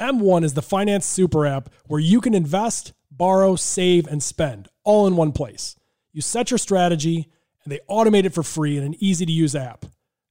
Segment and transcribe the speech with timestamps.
[0.00, 5.06] M1 is the finance super app where you can invest, borrow, save, and spend all
[5.06, 5.76] in one place.
[6.12, 7.28] You set your strategy
[7.62, 9.84] and they automate it for free in an easy to use app.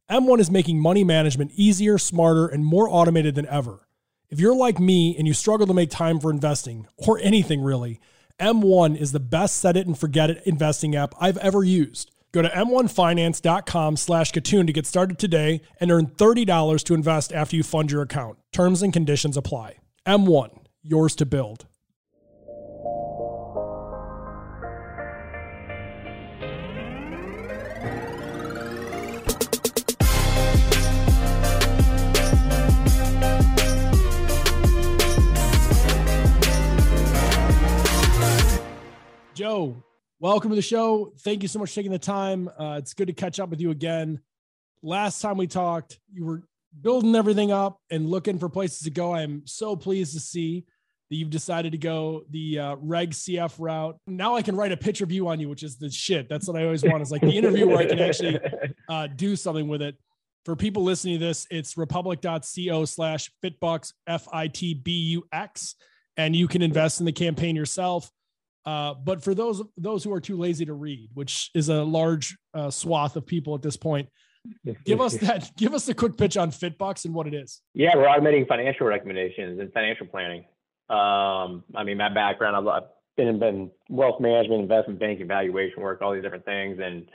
[0.10, 3.88] M1 is making money management easier, smarter, and more automated than ever.
[4.32, 8.00] If you're like me and you struggle to make time for investing or anything really,
[8.40, 12.10] M1 is the best set it and forget it investing app I've ever used.
[12.32, 17.56] Go to m1finance.com slash Katoon to get started today and earn $30 to invest after
[17.56, 18.38] you fund your account.
[18.52, 19.78] Terms and conditions apply.
[20.06, 20.50] M1,
[20.84, 21.66] yours to build.
[39.34, 39.82] Joe,
[40.20, 41.14] welcome to the show.
[41.20, 42.50] Thank you so much for taking the time.
[42.60, 44.20] Uh, it's good to catch up with you again.
[44.84, 46.44] Last time we talked, you were
[46.82, 49.16] building everything up and looking for places to go.
[49.16, 50.66] I'm so pleased to see
[51.10, 53.98] that you've decided to go the uh, Reg CF route.
[54.08, 56.30] Now I can write a pitch review on you, which is the shit.
[56.30, 57.02] That's what I always want.
[57.02, 58.40] Is like the interview where I can actually
[58.90, 59.96] uh, do something with it.
[60.46, 65.76] For people listening to this, it's republic.co slash fitbux, F I T B U X,
[66.16, 68.12] and you can invest in the campaign yourself.
[68.66, 72.38] Uh, but for those those who are too lazy to read, which is a large
[72.54, 74.10] uh, swath of people at this point,
[74.86, 75.52] give us that.
[75.58, 77.62] Give us a quick pitch on FitBUX and what it is.
[77.74, 80.46] Yeah, we're automating financial recommendations and financial planning.
[80.90, 82.84] Um, I mean, my background, I've
[83.16, 86.80] been in wealth management, investment banking, valuation work, all these different things.
[86.82, 87.08] And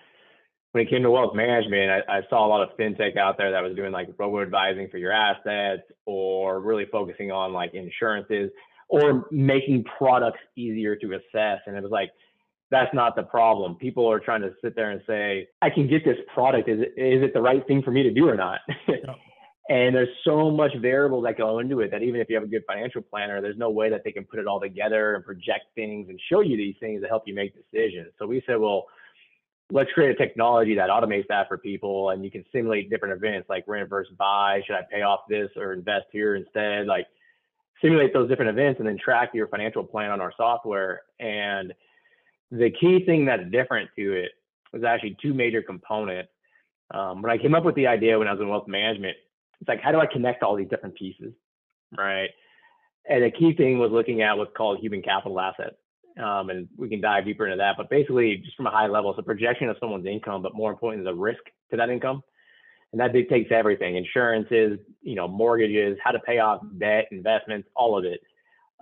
[0.72, 3.50] when it came to wealth management, I, I saw a lot of fintech out there
[3.50, 8.50] that was doing like robo advising for your assets or really focusing on like insurances
[8.94, 11.58] or making products easier to assess.
[11.66, 12.10] And it was like,
[12.70, 13.74] that's not the problem.
[13.74, 16.68] People are trying to sit there and say, I can get this product.
[16.68, 18.60] Is it, is it the right thing for me to do or not?
[18.88, 19.16] No.
[19.68, 22.48] and there's so much variables that go into it that even if you have a
[22.48, 25.64] good financial planner, there's no way that they can put it all together and project
[25.74, 28.12] things and show you these things to help you make decisions.
[28.16, 28.84] So we said, well,
[29.72, 33.48] let's create a technology that automates that for people and you can simulate different events
[33.48, 34.62] like rent versus buy.
[34.64, 36.86] Should I pay off this or invest here instead?
[36.86, 37.06] Like
[37.84, 41.02] simulate those different events and then track your financial plan on our software.
[41.20, 41.74] And
[42.50, 44.30] the key thing that's different to it
[44.72, 46.30] was actually two major components.
[46.92, 49.16] Um, when I came up with the idea when I was in wealth management,
[49.60, 51.32] it's like, how do I connect all these different pieces?
[51.96, 52.30] Right.
[53.08, 55.76] And the key thing was looking at what's called human capital assets.
[56.16, 57.74] Um, and we can dive deeper into that.
[57.76, 60.70] But basically, just from a high level, it's a projection of someone's income, but more
[60.70, 62.22] importantly, the risk to that income
[62.94, 67.98] and that dictates everything insurances you know mortgages how to pay off debt investments all
[67.98, 68.20] of it.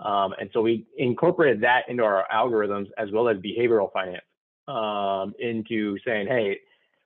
[0.04, 4.24] Um, and so we incorporated that into our algorithms as well as behavioral finance
[4.68, 6.58] um, into saying hey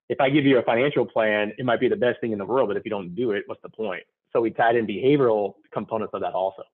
[0.08, 2.44] if i give you a financial plan it might be the best thing in the
[2.44, 4.02] world but if you don't do it what's the point?
[4.32, 6.64] So we tied in behavioral components of that also.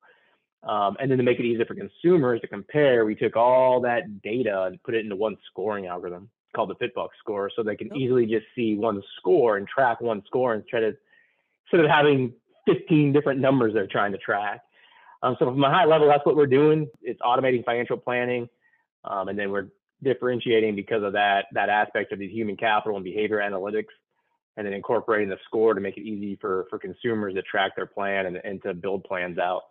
[0.62, 4.22] Um, and then to make it easier for consumers to compare we took all that
[4.22, 7.91] data and put it into one scoring algorithm called the FitBUX score, so they can
[7.93, 7.97] oh.
[7.97, 10.97] easily just see one score and track one score and try to
[11.67, 12.33] instead of having
[12.67, 14.61] 15 different numbers they're trying to track.
[15.23, 16.89] Um, so from a high level, that's what we're doing.
[17.01, 18.49] It's automating financial planning,
[19.05, 19.69] um, and then we're
[20.03, 23.93] differentiating because of that that aspect of the human capital and behavior analytics,
[24.57, 27.87] and then incorporating the score to make it easy for for consumers to track their
[27.87, 29.62] plan and, and to build plans out.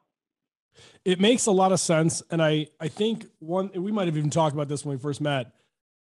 [1.04, 4.30] It makes a lot of sense, and I I think one we might have even
[4.30, 5.52] talked about this when we first met.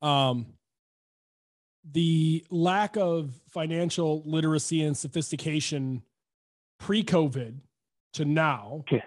[0.02, 0.48] Um,
[1.92, 6.02] the lack of financial literacy and sophistication
[6.80, 7.56] pre-COVID
[8.14, 9.02] to now yeah.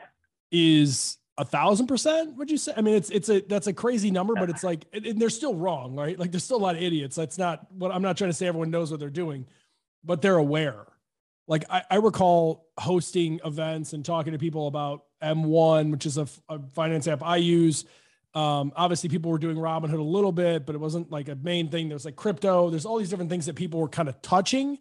[0.51, 2.37] is a thousand percent.
[2.37, 2.73] Would you say?
[2.77, 5.55] I mean, it's it's a that's a crazy number, but it's like and they're still
[5.55, 6.19] wrong, right?
[6.19, 7.17] Like there's still a lot of idiots.
[7.17, 8.47] That's not what I'm not trying to say.
[8.47, 9.47] Everyone knows what they're doing,
[10.05, 10.87] but they're aware.
[11.47, 16.27] Like I, I recall hosting events and talking to people about M1, which is a,
[16.49, 17.85] a finance app I use
[18.39, 21.69] um, obviously, people were doing Robinhood a little bit, but it wasn't like a main
[21.71, 21.89] thing.
[21.89, 22.71] There's like crypto.
[22.71, 24.79] There's all these different things that people were kind of touching.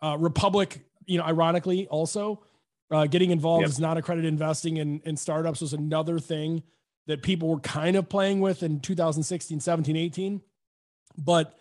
[0.00, 2.44] Uh, Republic, you know, ironically, also
[2.92, 3.70] uh, getting involved yep.
[3.70, 6.62] as non-accredited investing in, in startups was another thing
[7.08, 10.40] that people were kind of playing with in 2016, 17, 18.
[11.18, 11.58] But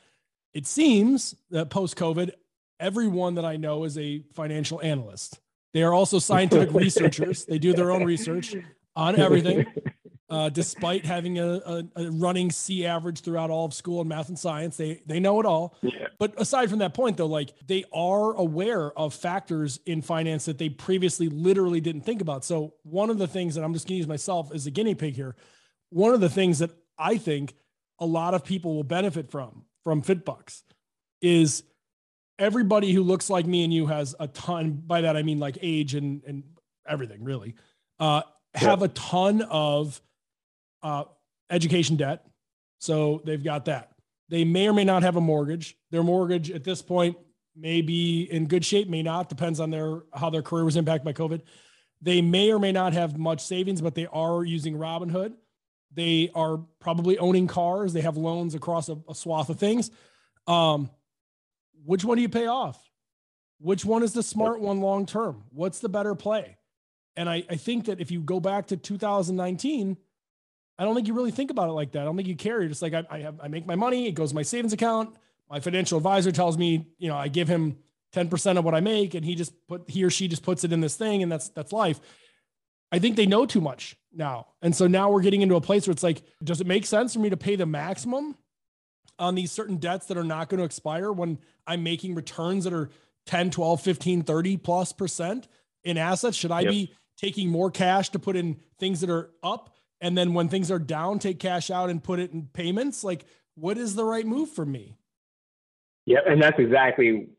[0.54, 2.34] it seems that post-COVID,
[2.80, 5.40] everyone that I know is a financial analyst.
[5.74, 7.46] They are also scientific researchers.
[7.46, 8.56] They do their own research
[8.96, 9.66] on everything
[10.32, 14.30] uh, despite having a, a, a, running C average throughout all of school and math
[14.30, 14.78] and science.
[14.78, 15.76] They they know it all.
[15.82, 16.08] Yeah.
[16.20, 20.58] But aside from that point, though, like they are aware of factors in finance that
[20.58, 22.46] they previously literally didn't think about.
[22.46, 24.96] So one of the things that I'm just going to use myself as a guinea
[24.96, 25.36] pig here.
[25.90, 27.54] One of the things that I think
[28.00, 30.62] a lot of people will benefit from from FitBUX
[31.22, 31.64] is
[32.40, 34.82] everybody who looks like me and you has a ton.
[34.88, 36.44] By that I mean like age and and
[36.88, 37.56] everything really
[38.00, 38.22] uh,
[38.54, 40.02] have a ton of
[40.84, 41.04] uh,
[41.50, 42.26] education debt.
[42.80, 43.92] So they've got that.
[44.30, 45.76] They may or may not have a mortgage.
[45.92, 47.18] Their mortgage at this point
[47.56, 51.06] may be in good shape, may not, depends on their how their career was impacted
[51.06, 51.42] by COVID.
[52.02, 55.34] They may or may not have much savings, but they are using Robinhood.
[55.94, 57.94] They are probably owning cars.
[57.94, 59.92] They have loans across a, a swath of things.
[60.48, 60.90] Um,
[61.84, 62.80] which one do you pay off?
[63.60, 65.44] Which one is the smart one long term?
[65.50, 66.58] What's the better play?
[67.16, 69.98] And I, I think that if you go back to 2019,
[70.82, 72.02] I don't think you really think about it like that.
[72.02, 72.60] I don't think you care.
[72.60, 74.08] You're just like, I, I have, I make my money.
[74.08, 75.16] It goes to my savings account.
[75.48, 77.78] My financial advisor tells me, you know, I give him
[78.16, 80.74] 10% of what I make and he just put, he or she just puts it
[80.74, 82.00] in this thing and that's, that's life.
[82.92, 84.48] I think they know too much now.
[84.64, 87.14] And so now we're getting into a place where it's like, does it make sense
[87.14, 88.36] for me to pay the maximum
[89.20, 91.38] on these certain debts that are not going to expire when
[91.68, 92.90] I'm making returns that are
[93.28, 95.48] 10, 12, 15, 30 plus percent
[95.84, 96.36] in assets?
[96.36, 96.72] Should I yep.
[96.72, 99.76] be taking more cash to put in things that are up?
[100.02, 103.04] And then when things are down, take cash out and put it in payments?
[103.04, 103.26] Like,
[103.56, 104.98] what is the right move for me?
[106.06, 107.30] Yeah, and that's exactly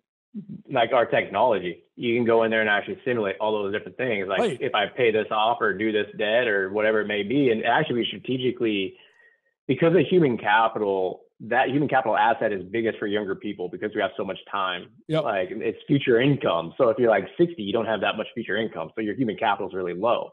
[0.70, 1.82] like our technology.
[1.96, 4.28] You can go in there and actually simulate all those different things.
[4.28, 4.58] Like right.
[4.60, 7.64] if I pay this off or do this debt or whatever it may be, and
[7.64, 8.96] actually we strategically,
[9.66, 14.00] because of human capital, that human capital asset is biggest for younger people because we
[14.00, 14.86] have so much time.
[15.08, 15.24] Yep.
[15.24, 16.72] Like it's future income.
[16.78, 18.90] So if you're like 60, you don't have that much future income.
[18.94, 20.30] So your human capital is really low.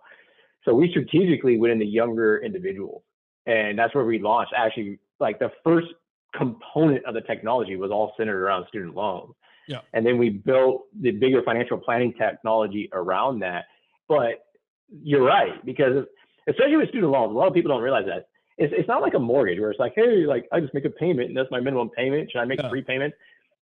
[0.69, 3.01] So we strategically went into younger individuals.
[3.47, 5.87] And that's where we launched actually like the first
[6.35, 9.33] component of the technology was all centered around student loans.
[9.67, 9.79] Yeah.
[9.93, 13.65] And then we built the bigger financial planning technology around that.
[14.07, 14.45] But
[14.91, 16.05] you're right, because
[16.47, 18.27] especially with student loans, a lot of people don't realize that
[18.59, 20.89] it's, it's not like a mortgage where it's like, hey, like I just make a
[20.91, 22.29] payment and that's my minimum payment.
[22.31, 22.69] Should I make yeah.
[22.69, 23.17] three payments?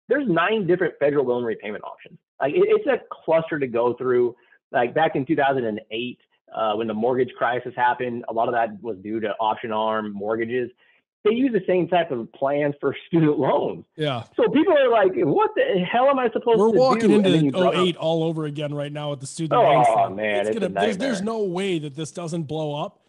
[0.09, 2.19] There's nine different federal loan repayment options.
[2.41, 4.35] Like it, it's a cluster to go through.
[4.71, 6.19] Like back in 2008,
[6.55, 10.13] uh, when the mortgage crisis happened, a lot of that was due to option arm
[10.13, 10.69] mortgages.
[11.25, 13.83] They use the same type of plans for student loans.
[13.95, 14.23] Yeah.
[14.37, 16.79] So people are like, what the hell am I supposed We're to do?
[16.79, 19.87] We're walking into 08 all over again right now with the student loans.
[19.89, 20.41] Oh, man.
[20.41, 22.99] It's it's gonna, there's, there's no way that this doesn't blow up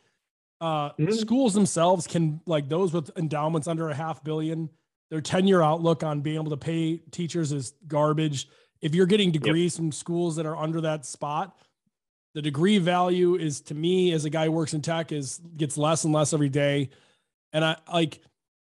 [0.60, 1.12] uh, mm-hmm.
[1.12, 4.68] Schools themselves can like those with endowments under a half billion.
[5.10, 8.48] Their ten year outlook on being able to pay teachers is garbage.
[8.82, 9.78] If you're getting degrees yep.
[9.78, 11.56] from schools that are under that spot,
[12.34, 15.76] the degree value is to me as a guy who works in tech is gets
[15.76, 16.90] less and less every day.
[17.52, 18.20] And I like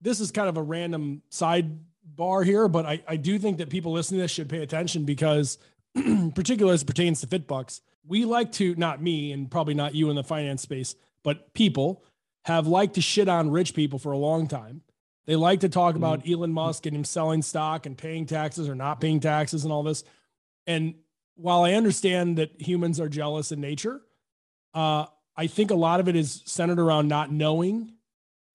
[0.00, 3.92] this is kind of a random sidebar here, but I, I do think that people
[3.92, 5.58] listening to this should pay attention because
[6.34, 10.08] particularly as it pertains to FitBUX, we like to not me and probably not you
[10.10, 12.02] in the finance space but people
[12.44, 14.82] have liked to shit on rich people for a long time.
[15.26, 16.32] They like to talk about mm-hmm.
[16.32, 19.82] Elon Musk and him selling stock and paying taxes or not paying taxes and all
[19.82, 20.04] this.
[20.66, 20.94] And
[21.38, 24.00] while I understand that humans are jealous in nature,
[24.74, 25.06] uh,
[25.36, 27.92] I think a lot of it is centered around not knowing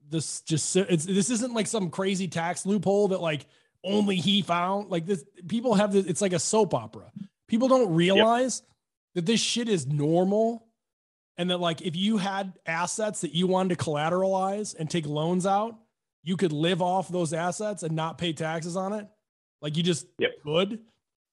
[0.09, 0.41] this.
[0.41, 3.45] Just it's this isn't like some crazy tax loophole that like
[3.83, 4.89] only he found.
[4.89, 6.06] Like this, people have this.
[6.06, 7.12] It's like a soap opera.
[7.47, 8.75] People don't realize yep.
[9.15, 10.68] that this shit is normal
[11.38, 15.45] and that like if you had assets that you wanted to collateralize and take loans
[15.45, 15.75] out,
[16.21, 19.07] you could live off those assets and not pay taxes on it.
[19.62, 20.31] Like you just yep.
[20.44, 20.79] could.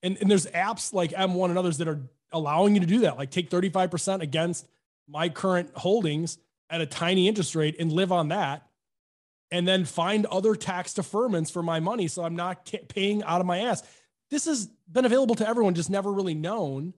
[0.02, 2.00] And and there's apps like M1 and others that are
[2.32, 3.18] allowing you to do that.
[3.18, 4.66] Like take 35% against
[5.08, 6.38] my current holdings
[6.68, 8.66] at a tiny interest rate and live on that.
[9.50, 13.46] And then find other tax deferments for my money so I'm not paying out of
[13.46, 13.82] my ass.
[14.30, 16.94] This has been available to everyone, just never really known.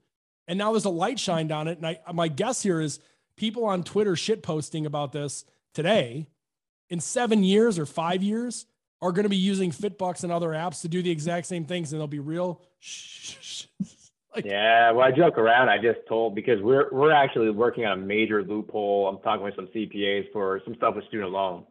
[0.47, 1.79] And now there's a light shined on it.
[1.79, 3.01] And I, my guess here is
[3.37, 6.27] people on Twitter shit posting about this today
[6.91, 8.67] in seven years or five years
[9.03, 11.93] are going to be using FitBUX and other apps to do the exact same things.
[11.93, 12.63] And they'll be real.
[14.35, 14.93] like, yeah.
[14.93, 15.69] Well, I joke around.
[15.69, 19.09] I just told because we're, we're actually working on a major loophole.
[19.09, 21.67] I'm talking with some CPAs for some stuff with student loan.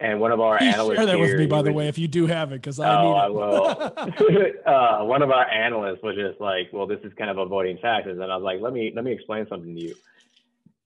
[0.00, 1.98] And one of our analysts share that here, with me, by was, the way, if
[1.98, 3.20] you do have it, because I oh, need it.
[3.20, 4.64] I will.
[4.66, 8.18] uh, one of our analysts was just like, "Well, this is kind of avoiding taxes,"
[8.18, 9.94] and I was like, "Let me let me explain something to you.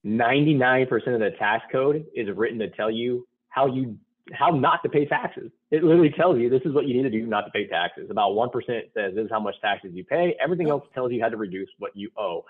[0.03, 3.97] Ninety nine percent of the tax code is written to tell you how you
[4.33, 5.51] how not to pay taxes.
[5.71, 8.09] It literally tells you this is what you need to do not to pay taxes.
[8.11, 10.35] About one percent says this is how much taxes you pay.
[10.43, 12.45] Everything else tells you how to reduce what you owe."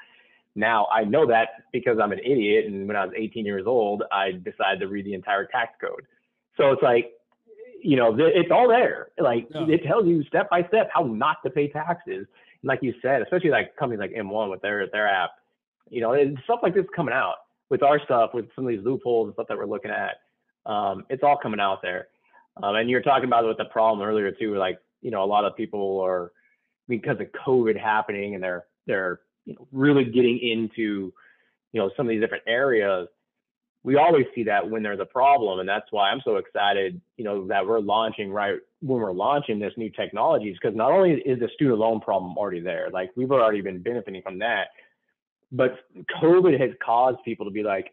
[0.54, 4.04] Now I know that because I'm an idiot, and when I was 18 years old,
[4.12, 6.06] I decided to read the entire tax code.
[6.56, 7.12] So it's like,
[7.82, 9.08] you know, it's all there.
[9.18, 9.66] Like yeah.
[9.68, 12.26] it tells you step by step how not to pay taxes.
[12.62, 15.30] And like you said, especially like companies like M1 with their their app,
[15.90, 17.34] you know, and stuff like this coming out
[17.68, 20.18] with our stuff, with some of these loopholes and stuff that we're looking at.
[20.66, 22.08] Um, it's all coming out there.
[22.62, 25.44] Um, and you're talking about with the problem earlier too, like you know, a lot
[25.44, 26.32] of people are
[26.88, 31.12] because of COVID happening, and they're they're you know really getting into
[31.74, 33.08] you know, some of these different areas,
[33.82, 35.58] we always see that when there's a problem.
[35.58, 39.58] And that's why I'm so excited, you know, that we're launching right when we're launching
[39.58, 43.32] this new technologies, because not only is the student loan problem already there, like we've
[43.32, 44.68] already been benefiting from that,
[45.50, 45.74] but
[46.22, 47.92] COVID has caused people to be like,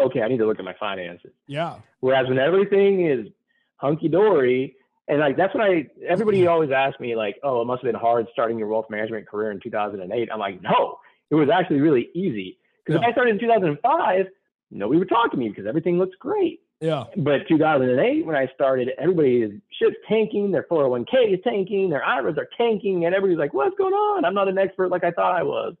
[0.00, 1.32] okay, I need to look at my finances.
[1.46, 1.76] Yeah.
[2.00, 3.28] Whereas when everything is
[3.76, 4.76] hunky dory,
[5.08, 6.50] and like that's when I everybody mm-hmm.
[6.50, 9.50] always asks me like, oh, it must have been hard starting your wealth management career
[9.50, 10.28] in 2008.
[10.32, 10.98] I'm like, no,
[11.30, 13.06] it was actually really easy because yeah.
[13.06, 14.26] if I started in 2005,
[14.70, 16.60] nobody would talk to me because everything looks great.
[16.80, 17.04] Yeah.
[17.16, 22.36] But 2008, when I started, everybody is shit's tanking, their 401k is tanking, their IRAs
[22.36, 24.24] are tanking, and everybody's like, what's going on?
[24.24, 25.74] I'm not an expert like I thought I was.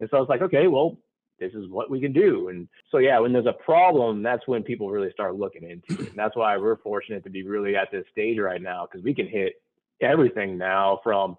[0.00, 0.98] And so I was like, okay, well,
[1.38, 2.48] this is what we can do.
[2.48, 6.10] And so, yeah, when there's a problem, that's when people really start looking into it.
[6.10, 9.14] And that's why we're fortunate to be really at this stage right now because we
[9.14, 9.54] can hit
[10.00, 11.36] everything now from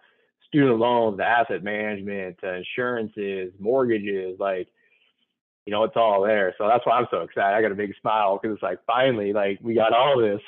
[0.47, 4.67] student loans to asset management to insurances, mortgages, like,
[5.65, 6.53] you know, it's all there.
[6.57, 7.55] So that's why I'm so excited.
[7.55, 10.41] I got a big smile because it's like finally, like we got all this.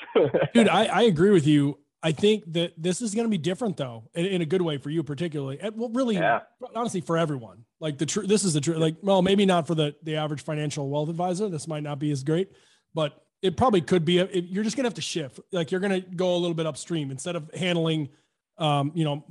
[0.53, 1.79] Dude, I, I agree with you.
[2.03, 4.77] I think that this is going to be different though, in, in, a good way
[4.77, 5.59] for you particularly.
[5.59, 6.41] And well, really, yeah.
[6.75, 7.65] honestly, for everyone.
[7.79, 8.77] Like the true, this is the truth.
[8.77, 11.49] Like, well, maybe not for the the average financial wealth advisor.
[11.49, 12.51] This might not be as great,
[12.93, 14.17] but it probably could be.
[14.17, 15.39] A, it, you're just gonna have to shift.
[15.51, 18.09] Like you're gonna go a little bit upstream instead of handling,
[18.57, 19.23] um, you know,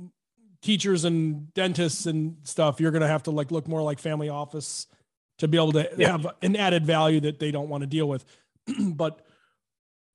[0.61, 2.79] teachers and dentists and stuff.
[2.79, 4.87] You're gonna have to like look more like family office
[5.39, 6.11] to be able to yeah.
[6.11, 8.25] have an added value that they don't want to deal with.
[8.79, 9.21] but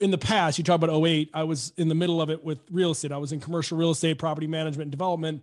[0.01, 2.59] in the past, you talk about 08, I was in the middle of it with
[2.71, 3.13] real estate.
[3.13, 5.43] I was in commercial real estate, property management, and development.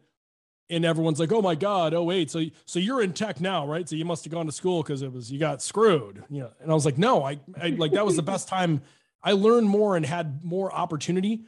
[0.69, 2.29] And everyone's like, oh my God, 08.
[2.29, 3.89] So, so you're in tech now, right?
[3.89, 6.23] So you must have gone to school because it was, you got screwed.
[6.29, 6.51] You know?
[6.61, 8.81] And I was like, no, I, I like, that was the best time
[9.23, 11.45] I learned more and had more opportunity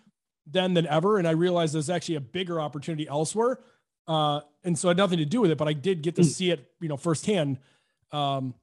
[0.47, 1.17] then than ever.
[1.17, 3.59] And I realized there's actually a bigger opportunity elsewhere.
[4.07, 6.23] Uh, and so it had nothing to do with it, but I did get to
[6.23, 6.27] hmm.
[6.27, 7.59] see it, you know, firsthand.
[8.11, 8.55] Um,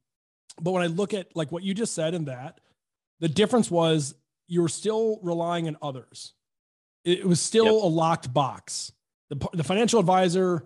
[0.61, 2.61] but when I look at like what you just said and that,
[3.21, 4.15] the difference was
[4.49, 6.33] you're still relying on others.
[7.05, 7.85] It was still yep.
[7.85, 8.93] a locked box.
[9.31, 10.65] The, the financial advisor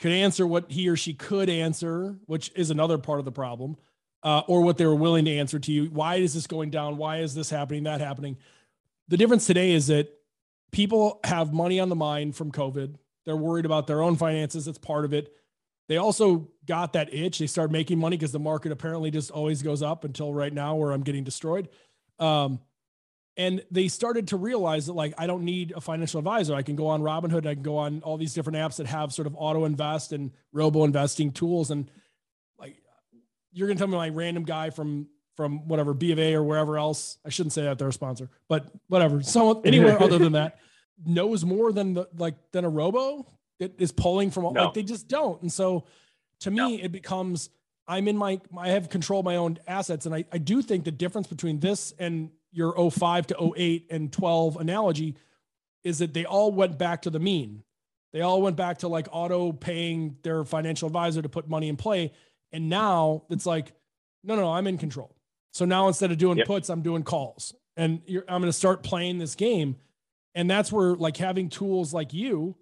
[0.00, 3.76] could answer what he or she could answer, which is another part of the problem,
[4.22, 5.86] uh, or what they were willing to answer to you.
[5.86, 6.96] Why is this going down?
[6.96, 7.84] Why is this happening?
[7.84, 8.36] That happening?
[9.08, 10.08] The difference today is that
[10.72, 12.96] people have money on the mind from COVID.
[13.24, 14.66] They're worried about their own finances.
[14.66, 15.32] That's part of it.
[15.88, 17.38] They also got that itch.
[17.38, 20.74] They start making money because the market apparently just always goes up until right now
[20.74, 21.68] where I'm getting destroyed.
[22.18, 22.60] Um,
[23.36, 26.54] and they started to realize that like I don't need a financial advisor.
[26.54, 27.46] I can go on Robinhood.
[27.46, 30.32] I can go on all these different apps that have sort of auto invest and
[30.52, 31.70] robo investing tools.
[31.70, 31.90] And
[32.58, 32.76] like
[33.52, 36.78] you're gonna tell me my random guy from from whatever B of A or wherever
[36.78, 37.18] else.
[37.26, 39.22] I shouldn't say that they're a sponsor, but whatever.
[39.22, 40.58] So anywhere other than that
[41.04, 43.26] knows more than the like than a robo
[43.58, 44.64] that is pulling from no.
[44.64, 45.42] like they just don't.
[45.42, 45.84] And so
[46.40, 46.84] to me, no.
[46.84, 47.50] it becomes
[47.86, 50.06] I'm in my I have control of my own assets.
[50.06, 54.12] And I, I do think the difference between this and your 05 to 08 and
[54.12, 55.14] 12 analogy
[55.84, 57.62] is that they all went back to the mean.
[58.12, 61.76] They all went back to like auto paying their financial advisor to put money in
[61.76, 62.12] play.
[62.52, 63.72] And now it's like,
[64.24, 65.14] no, no, no I'm in control.
[65.52, 66.46] So now instead of doing yep.
[66.46, 67.54] puts, I'm doing calls.
[67.76, 69.76] And I'm going to start playing this game.
[70.34, 72.56] And that's where like having tools like you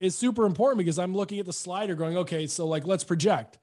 [0.00, 3.58] is super important because I'm looking at the slider going, okay, so like let's project.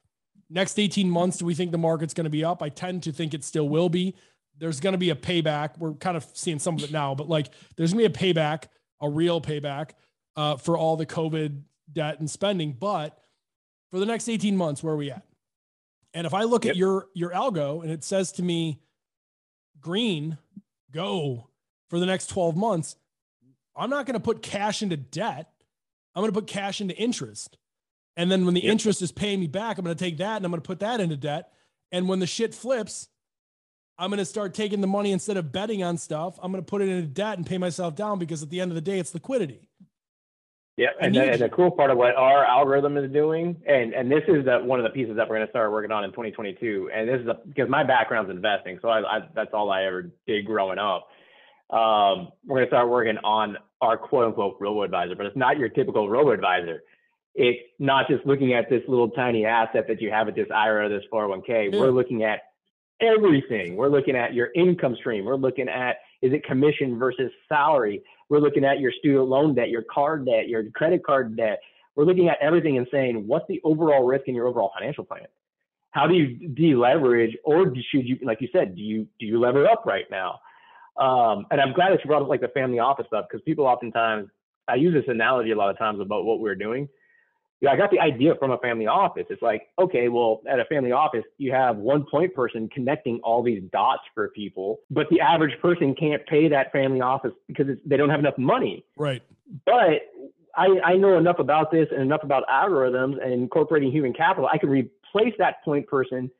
[0.48, 2.62] Next 18 months, do we think the market's going to be up?
[2.62, 4.14] I tend to think it still will be
[4.58, 5.78] there's going to be a payback.
[5.78, 8.34] We're kind of seeing some of it now, but like there's going to be a
[8.34, 8.64] payback,
[9.00, 9.90] a real payback
[10.36, 12.72] uh, for all the COVID debt and spending.
[12.72, 13.18] But
[13.90, 15.22] for the next 18 months, where are we at?
[16.12, 16.72] And if I look yep.
[16.72, 18.80] at your your algo and it says to me,
[19.80, 20.38] green,
[20.92, 21.48] go
[21.90, 22.96] for the next 12 months,
[23.76, 25.50] I'm not going to put cash into debt.
[26.14, 27.58] I'm going to put cash into interest.
[28.16, 28.70] And then when the yep.
[28.70, 30.80] interest is paying me back, I'm going to take that and I'm going to put
[30.80, 31.52] that into debt.
[31.90, 33.08] And when the shit flips,
[33.98, 36.38] I'm going to start taking the money instead of betting on stuff.
[36.42, 38.70] I'm going to put it into debt and pay myself down because at the end
[38.70, 39.68] of the day, it's liquidity.
[40.76, 44.10] Yeah, and, the, and the cool part of what our algorithm is doing, and and
[44.10, 46.10] this is the, one of the pieces that we're going to start working on in
[46.10, 46.90] 2022.
[46.92, 50.10] And this is a, because my background's investing, so I, I, that's all I ever
[50.26, 51.06] did growing up.
[51.70, 55.58] Um, we're going to start working on our quote unquote robo advisor, but it's not
[55.58, 56.82] your typical robo advisor.
[57.36, 60.86] It's not just looking at this little tiny asset that you have at this IRA,
[60.86, 61.72] or this 401k.
[61.72, 61.78] Yeah.
[61.78, 62.40] We're looking at
[63.00, 63.76] everything.
[63.76, 65.24] We're looking at your income stream.
[65.24, 68.02] We're looking at is it commission versus salary?
[68.28, 71.60] We're looking at your student loan debt, your card debt, your credit card debt.
[71.96, 75.26] We're looking at everything and saying, what's the overall risk in your overall financial plan?
[75.90, 79.66] How do you deleverage, or should you, like you said, do you do you lever
[79.68, 80.40] up right now?
[80.96, 83.64] Um, and I'm glad that you brought up like the family office stuff because people
[83.64, 84.28] oftentimes
[84.66, 86.88] I use this analogy a lot of times about what we're doing.
[87.60, 89.24] Yeah, I got the idea from a family office.
[89.30, 93.42] It's like, okay, well, at a family office, you have one point person connecting all
[93.42, 97.96] these dots for people, but the average person can't pay that family office because they
[97.96, 98.84] don't have enough money.
[98.96, 99.22] Right.
[99.64, 100.02] But
[100.56, 104.48] I, I know enough about this and enough about algorithms and incorporating human capital.
[104.52, 106.30] I can replace that point person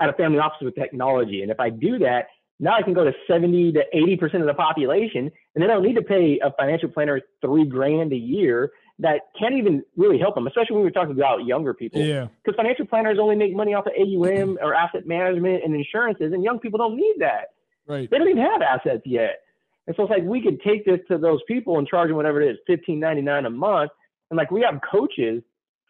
[0.00, 1.42] at a family office with technology.
[1.42, 4.54] And if I do that, now I can go to 70 to 80% of the
[4.54, 8.70] population, and then I don't need to pay a financial planner three grand a year
[9.00, 12.00] that can't even really help them, especially when we're talking about younger people.
[12.00, 12.28] Yeah.
[12.44, 16.44] Because financial planners only make money off of AUM or asset management and insurances, and
[16.44, 17.52] young people don't need that.
[17.86, 18.08] Right.
[18.10, 19.40] They don't even have assets yet.
[19.86, 22.40] And so it's like we could take this to those people and charge them whatever
[22.40, 23.90] it is, fifteen ninety nine a month.
[24.30, 25.42] And like we have coaches,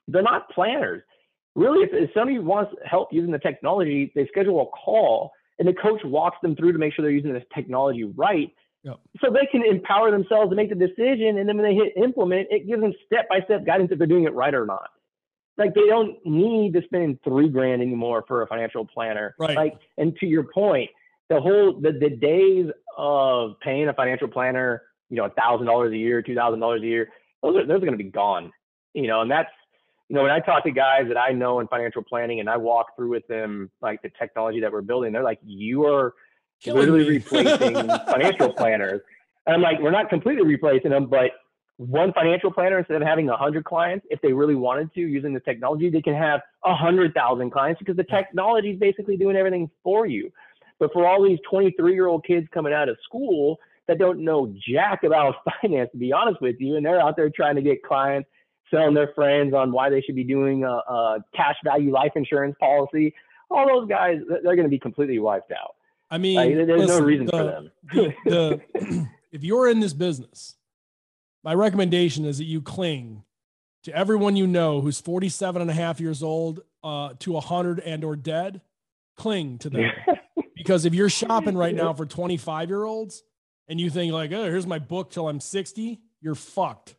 [0.09, 1.02] they're not planners.
[1.57, 5.75] Really, if, if somebody wants help using the technology, they schedule a call and the
[5.75, 8.99] coach walks them through to make sure they're using this technology right Yep.
[9.22, 11.37] so they can empower themselves to make the decision.
[11.38, 14.06] And then when they hit implement, it gives them step by step guidance if they're
[14.06, 14.88] doing it right or not.
[15.58, 19.34] Like they don't need to spend three grand anymore for a financial planner.
[19.38, 19.54] Right.
[19.54, 20.88] Like, and to your point,
[21.28, 25.92] the whole the, the days of paying a financial planner, you know, a thousand dollars
[25.92, 27.10] a year, two thousand dollars a year,
[27.42, 28.50] those are those are going to be gone.
[28.94, 29.50] You know, and that's
[30.08, 32.56] you know when I talk to guys that I know in financial planning and I
[32.56, 36.14] walk through with them like the technology that we're building, they're like, you are
[36.62, 37.17] Killing literally me.
[37.17, 37.75] replacing
[38.07, 39.00] financial planners.
[39.47, 41.31] And I'm like, we're not completely replacing them, but
[41.76, 45.33] one financial planner instead of having a hundred clients, if they really wanted to using
[45.33, 49.35] the technology, they can have a hundred thousand clients because the technology is basically doing
[49.35, 50.31] everything for you.
[50.79, 54.55] But for all these 23 year old kids coming out of school that don't know
[54.69, 57.83] jack about finance, to be honest with you, and they're out there trying to get
[57.83, 58.29] clients,
[58.71, 62.57] selling their friends on why they should be doing a, a cash value life insurance
[62.61, 63.14] policy,
[63.50, 65.75] all those guys, they're going to be completely wiped out.
[66.11, 67.71] I mean, Like, there's listen, no reason the, for them.
[67.93, 70.57] the, the, if you're in this business,
[71.45, 73.23] my recommendation is that you cling
[73.85, 78.05] to everyone you know who's 47 and a half years old uh, to 100 and
[78.05, 78.61] or dead.
[79.17, 79.90] Cling to them
[80.57, 83.23] because if you're shopping right now for 25 year olds
[83.69, 86.97] and you think like, oh, here's my book till I'm 60, you're fucked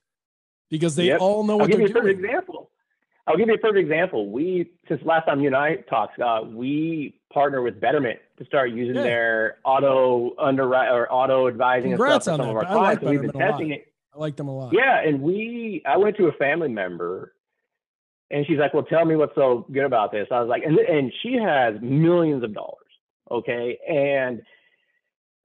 [0.70, 1.20] because they Yep.
[1.22, 2.30] all know I'll what give they're you a perfect doing.
[2.32, 2.70] example.
[3.28, 4.30] I'll give you a perfect example.
[4.30, 8.72] We, since last time you and I talked, Scott, we partner with Betterment to start
[8.72, 9.04] using Yeah.
[9.04, 12.78] their auto underwrite or auto advising Congrats and stuff for some of our I like
[13.00, 13.02] clients.
[13.04, 13.58] and we've been Betterment a lot.
[13.60, 13.88] testing it.
[14.14, 14.74] I like them a lot.
[14.74, 17.34] Yeah, and we, I went to a family member,
[18.30, 20.78] and she's like, "Well, tell me what's so good about this." I was like, and
[20.80, 22.78] and she has millions of dollars,
[23.30, 24.42] okay, and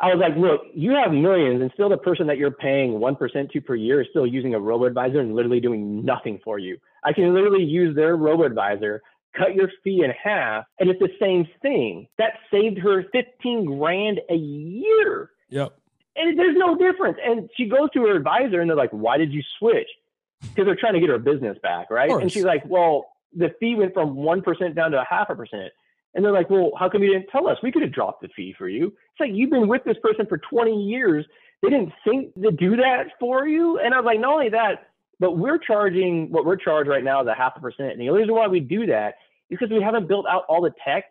[0.00, 3.14] I was like, "Look, you have millions, and still the person that you're paying one
[3.16, 6.58] percent to per year is still using a robo advisor and literally doing nothing for
[6.58, 6.76] you.
[7.04, 9.02] I can literally use their robo advisor."
[9.36, 12.08] Cut your fee in half, and it's the same thing.
[12.18, 15.72] That saved her 15 grand a year Yep.
[16.16, 17.18] and there's no difference.
[17.24, 19.88] And she goes to her advisor and they're like, why did you switch?
[20.40, 22.10] Because they're trying to get her business back, right?
[22.10, 25.72] And she's like, well, the fee went from 1% down to a half a percent.
[26.14, 27.58] And they're like, well, how come you didn't tell us?
[27.62, 28.86] We could have dropped the fee for you.
[28.86, 31.26] It's like, you've been with this person for 20 years.
[31.62, 33.78] They didn't think to do that for you.
[33.78, 34.88] And I was like, not only that,
[35.20, 37.92] but we're charging what we're charged right now is a half a percent.
[37.92, 39.14] And the only reason why we do that
[39.50, 41.04] is because we haven't built out all the tech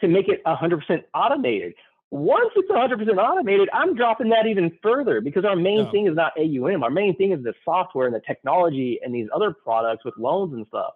[0.00, 1.74] to make it 100% automated.
[2.10, 5.90] Once it's 100% automated, I'm dropping that even further because our main Yeah.
[5.90, 6.82] thing is not AUM.
[6.82, 10.52] Our main thing is the software and the technology and these other products with loans
[10.54, 10.94] and stuff.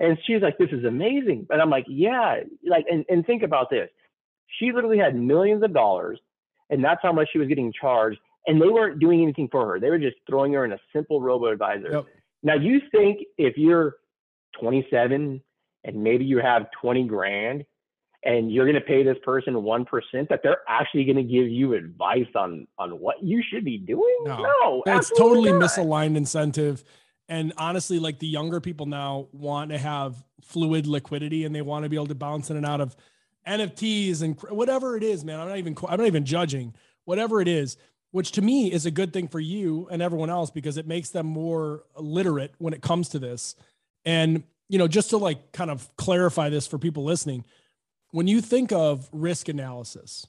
[0.00, 1.46] And she's like, this is amazing.
[1.50, 3.88] And I'm like, yeah, like, and, and think about this.
[4.58, 6.18] She literally had millions of dollars
[6.70, 8.18] and that's how much she was getting charged.
[8.46, 9.80] And they weren't doing anything for her.
[9.80, 11.90] They were just throwing her in a simple robo advisor.
[11.92, 12.06] Yep.
[12.42, 13.96] Now you think if you're
[14.60, 15.40] 27
[15.84, 17.64] and maybe you have 20 grand
[18.24, 21.74] and you're going to pay this person 1% that they're actually going to give you
[21.74, 24.16] advice on on what you should be doing?
[24.24, 24.82] No.
[24.86, 25.62] That's totally not.
[25.62, 26.82] misaligned incentive.
[27.28, 31.84] And honestly, like the younger people now want to have fluid liquidity and they want
[31.84, 32.96] to be able to bounce in and out of
[33.46, 35.40] NFTs and whatever it is, man.
[35.40, 37.76] I'm not even, I'm not even judging whatever it is,
[38.10, 41.10] which to me is a good thing for you and everyone else because it makes
[41.10, 43.54] them more literate when it comes to this.
[44.06, 47.44] And, you know, just to like kind of clarify this for people listening,
[48.10, 50.26] when you think of risk analysis,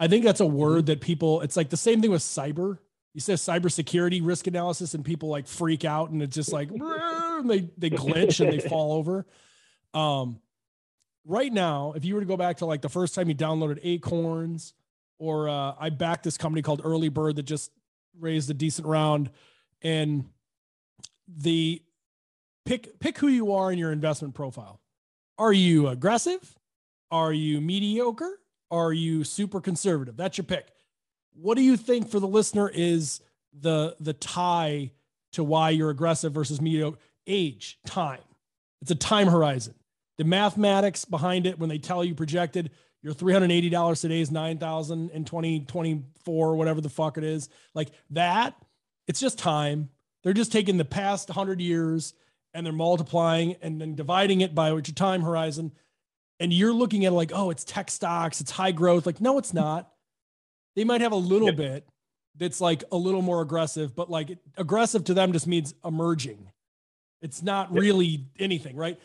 [0.00, 2.78] I think that's a word that people, it's like the same thing with cyber.
[3.14, 6.68] You say cybersecurity risk analysis and people like freak out and it's just like
[7.44, 9.26] they they glitch and they fall over.
[9.94, 10.40] Um,
[11.24, 13.80] right now, if you were to go back to like the first time you downloaded
[13.82, 14.74] Acorns,
[15.18, 17.72] or uh, I backed this company called Early Bird that just
[18.18, 19.30] raised a decent round,
[19.82, 20.24] and
[21.26, 21.82] the
[22.68, 24.80] pick pick who you are in your investment profile.
[25.38, 26.58] Are you aggressive?
[27.10, 28.38] Are you mediocre?
[28.70, 30.16] Are you super conservative?
[30.16, 30.68] That's your pick.
[31.32, 33.20] What do you think for the listener is
[33.58, 34.90] the the tie
[35.32, 36.98] to why you're aggressive versus mediocre?
[37.28, 38.22] age, time.
[38.80, 39.74] It's a time horizon.
[40.16, 42.70] The mathematics behind it, when they tell you projected,
[43.02, 47.48] your $380 today is 9,000 in 2024, whatever the fuck it is.
[47.74, 48.54] Like that,
[49.06, 49.90] it's just time.
[50.24, 52.14] They're just taking the past 100 years
[52.54, 55.72] and they're multiplying and then dividing it by what your time horizon.
[56.40, 59.06] And you're looking at it like, oh, it's tech stocks, it's high growth.
[59.06, 59.90] Like, no, it's not.
[60.76, 61.86] They might have a little bit
[62.36, 66.50] that's like a little more aggressive, but like aggressive to them just means emerging.
[67.20, 69.00] It's not really anything, right?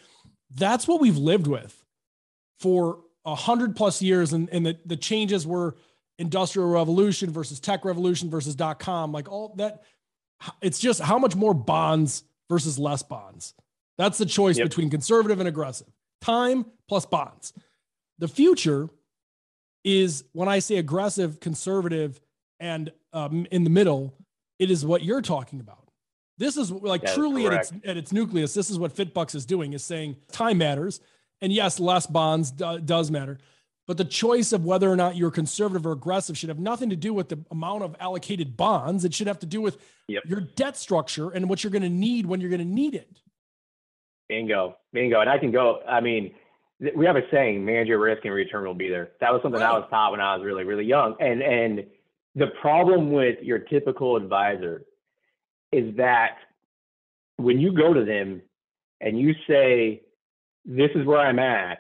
[0.56, 1.84] That's what we've lived with
[2.60, 4.34] for a hundred plus years.
[4.34, 5.76] And, and the, the changes were
[6.20, 9.82] industrial revolution versus tech revolution versus dot com, like all that.
[10.62, 13.54] It's just how much more bonds versus less bonds.
[13.98, 14.68] That's the choice yep.
[14.68, 15.88] between conservative and aggressive.
[16.22, 17.54] Time plus bonds.
[18.20, 18.90] The future
[19.84, 22.20] is when I say aggressive, conservative,
[22.60, 24.14] and um, in the middle,
[24.60, 25.90] it is what you're talking about.
[26.38, 28.54] This is like that truly is at its at its nucleus.
[28.54, 31.00] This is what FitBUX is doing: is saying time matters,
[31.42, 33.38] and yes, less bonds do, does matter,
[33.88, 36.96] but the choice of whether or not you're conservative or aggressive should have nothing to
[36.96, 39.04] do with the amount of allocated bonds.
[39.04, 40.24] It should have to do with yep.
[40.26, 43.20] your debt structure and what you're going to need when you're going to need it.
[44.30, 45.82] Bingo, bingo, and I can go.
[45.88, 46.34] I mean,
[46.96, 49.62] we have a saying: "Manage your risk and return will be there." That was something
[49.62, 49.70] right.
[49.70, 51.86] I was taught when I was really, really young, and and
[52.36, 54.86] the problem with your typical advisor
[55.72, 56.38] is that
[57.38, 58.42] when you go to them
[59.02, 60.02] and you say,
[60.66, 61.80] This is where I'm at,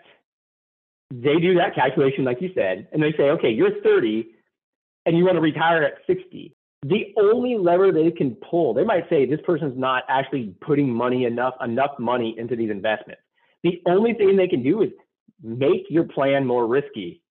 [1.21, 4.29] they do that calculation, like you said, and they say, Okay, you're 30
[5.05, 6.55] and you want to retire at 60.
[6.83, 11.25] The only lever they can pull, they might say this person's not actually putting money
[11.25, 13.21] enough, enough money into these investments.
[13.63, 14.89] The only thing they can do is
[15.41, 17.21] make your plan more risky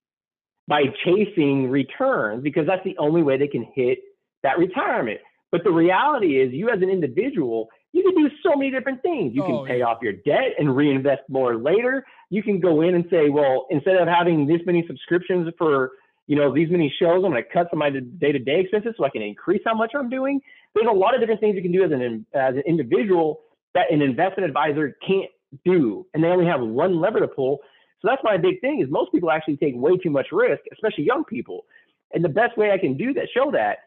[0.68, 3.98] by chasing returns because that's the only way they can hit
[4.42, 5.20] that retirement.
[5.50, 9.35] But the reality is, you as an individual, you can do so many different things.
[9.35, 9.85] You can oh, pay yeah.
[9.85, 12.05] off your debt and reinvest more later.
[12.31, 15.92] You can go in and say, well, instead of having this many subscriptions for
[16.26, 19.05] you know these many shows, I'm going to cut some of my day-to-day expenses so
[19.05, 20.40] I can increase how much I'm doing.
[20.74, 23.40] There's a lot of different things you can do as an as an individual
[23.74, 25.31] that an investment advisor can't
[25.64, 27.59] do, and they only have one lever to pull.
[28.00, 31.05] So that's my big thing is most people actually take way too much risk, especially
[31.05, 31.66] young people.
[32.12, 33.78] And the best way I can do that, show that,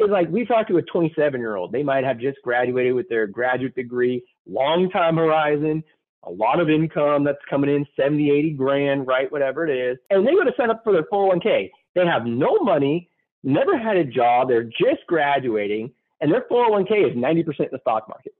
[0.00, 1.72] is like we talked to a 27 year old.
[1.72, 5.82] They might have just graduated with their graduate degree, long time horizon,
[6.24, 9.30] a lot of income that's coming in 70, 80 grand, right?
[9.30, 9.98] Whatever it is.
[10.10, 11.70] And they go to sign up for their 401k.
[11.94, 13.08] They have no money,
[13.42, 18.08] never had a job, they're just graduating, and their 401k is 90% in the stock
[18.08, 18.34] market.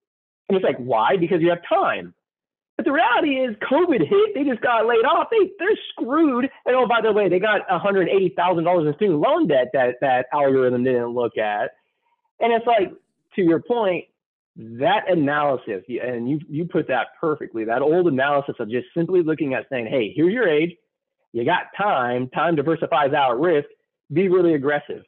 [0.48, 1.16] And it's like, why?
[1.16, 2.14] Because you have time.
[2.80, 4.34] But the reality is, COVID hit.
[4.34, 5.28] They just got laid off.
[5.30, 6.48] They they're screwed.
[6.64, 9.48] And oh, by the way, they got one hundred eighty thousand dollars in student loan
[9.48, 11.72] debt that that algorithm didn't look at.
[12.40, 12.90] And it's like,
[13.36, 14.06] to your point,
[14.56, 17.66] that analysis, and you you put that perfectly.
[17.66, 20.74] That old analysis of just simply looking at saying, hey, here's your age,
[21.32, 23.68] you got time, time diversifies out risk.
[24.10, 25.02] Be really aggressive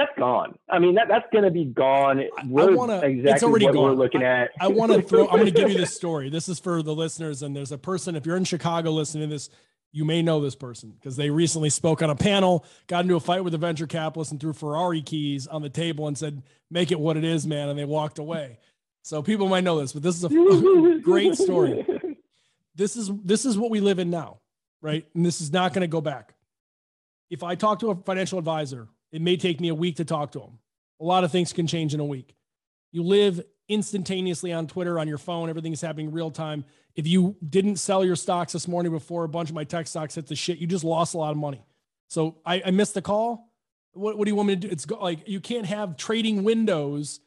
[0.00, 0.58] that's gone.
[0.68, 2.22] I mean, that that's going to be gone.
[2.46, 3.04] We're I want to.
[3.04, 3.76] Exactly it's already gone.
[3.76, 4.50] We're looking I, at.
[4.58, 5.26] I, I want to throw.
[5.28, 6.30] I'm going to give you this story.
[6.30, 8.16] This is for the listeners, and there's a person.
[8.16, 9.50] If you're in Chicago listening to this,
[9.92, 13.20] you may know this person because they recently spoke on a panel, got into a
[13.20, 16.90] fight with a venture capitalist, and threw Ferrari keys on the table and said, "Make
[16.92, 18.58] it what it is, man," and they walked away.
[19.02, 21.86] So people might know this, but this is a great story.
[22.74, 24.38] This is this is what we live in now,
[24.80, 25.06] right?
[25.14, 26.34] And this is not going to go back.
[27.28, 30.32] If I talk to a financial advisor it may take me a week to talk
[30.32, 30.58] to them.
[31.00, 32.34] A lot of things can change in a week.
[32.92, 36.64] You live instantaneously on Twitter, on your phone, everything is happening real time.
[36.96, 40.16] If you didn't sell your stocks this morning before a bunch of my tech stocks
[40.16, 41.64] hit the shit, you just lost a lot of money.
[42.08, 43.52] So I, I missed the call.
[43.92, 44.68] What, what do you want me to do?
[44.68, 47.20] It's like you can't have trading windows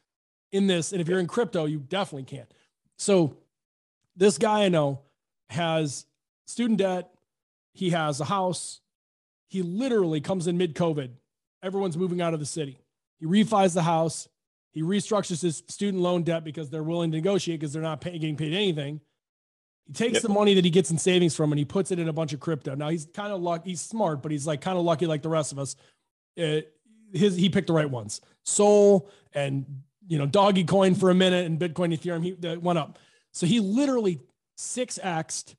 [0.52, 0.92] in this.
[0.92, 2.52] And if you're in crypto, you definitely can't.
[2.98, 3.38] So
[4.16, 5.00] this guy I know
[5.50, 6.06] has
[6.46, 7.10] student debt.
[7.74, 8.82] He has a house.
[9.48, 11.12] He literally comes in mid COVID
[11.64, 12.78] everyone's moving out of the city.
[13.20, 14.28] He refis the house.
[14.72, 18.20] He restructures his student loan debt because they're willing to negotiate because they're not paying,
[18.20, 19.00] getting paid anything.
[19.86, 20.24] He takes yep.
[20.24, 22.34] the money that he gets in savings from and he puts it in a bunch
[22.34, 22.76] of crypto.
[22.76, 23.72] Now he's kind of lucky.
[23.72, 25.76] He's smart, but he's like kind of lucky like the rest of us.
[26.40, 26.62] Uh,
[27.14, 28.22] his he picked the right ones.
[28.44, 29.66] Sol and
[30.08, 32.98] you know doggy coin for a minute and Bitcoin Ethereum he went up.
[33.32, 34.20] So he literally
[34.56, 35.56] six xed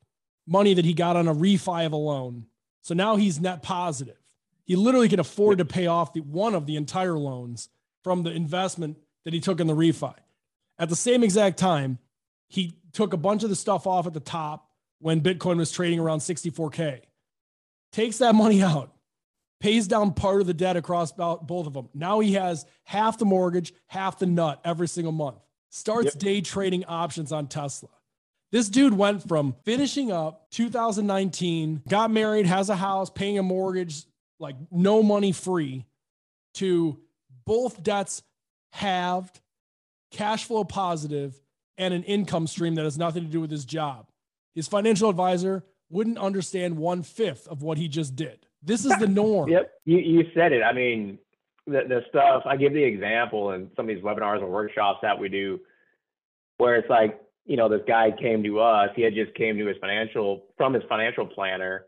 [0.46, 2.46] money that he got on a refi of a loan.
[2.82, 4.16] So now he's net positive.
[4.64, 7.68] He literally can afford to pay off the one of the entire loans
[8.02, 10.14] from the investment that he took in the refi.
[10.78, 11.98] At the same exact time,
[12.48, 14.68] he took a bunch of the stuff off at the top
[15.00, 17.00] when Bitcoin was trading around 64K.
[17.92, 18.92] Takes that money out,
[19.60, 21.88] pays down part of the debt across both of them.
[21.94, 25.38] Now he has half the mortgage, half the nut every single month.
[25.70, 26.18] starts yep.
[26.18, 27.90] day trading options on Tesla.
[28.50, 34.04] This dude went from finishing up 2019, got married, has a house, paying a mortgage,
[34.38, 35.84] like no money free,
[36.54, 36.98] to
[37.44, 38.22] both debts
[38.72, 39.40] halved,
[40.10, 41.40] cash flow positive,
[41.78, 44.08] and an income stream that has nothing to do with his job.
[44.54, 48.46] His financial advisor wouldn't understand one fifth of what he just did.
[48.62, 49.48] This is the norm.
[49.50, 50.62] yep, you, you said it.
[50.62, 51.18] I mean,
[51.66, 55.18] the, the stuff I give the example in some of these webinars and workshops that
[55.18, 55.60] we do,
[56.58, 58.90] where it's like, you know, this guy came to us.
[58.96, 61.86] He had just came to his financial from his financial planner,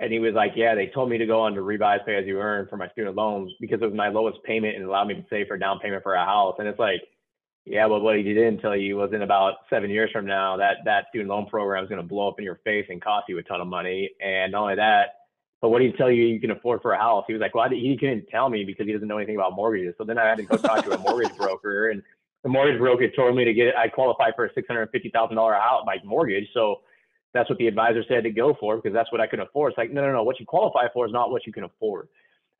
[0.00, 2.26] and he was like, "Yeah, they told me to go on to revise pay as
[2.26, 5.14] you earn for my student loans because it was my lowest payment and allowed me
[5.14, 7.02] to save for a down payment for a house." And it's like,
[7.66, 10.78] yeah, but what he didn't tell you was in about seven years from now, that
[10.86, 13.38] that student loan program is going to blow up in your face and cost you
[13.38, 14.10] a ton of money.
[14.20, 15.20] And not only that,
[15.60, 17.24] but what did he tell you you can afford for a house?
[17.26, 19.94] He was like, well, he couldn't tell me because he doesn't know anything about mortgages.
[19.98, 22.02] So then I had to go talk to a mortgage broker, and
[22.42, 25.36] the mortgage broker told me to get I qualify for a six hundred fifty thousand
[25.36, 26.48] dollar house like mortgage.
[26.54, 26.80] So
[27.32, 29.72] that's what the advisor said to go for because that's what I could afford.
[29.72, 30.22] It's like, no, no, no.
[30.22, 32.08] What you qualify for is not what you can afford.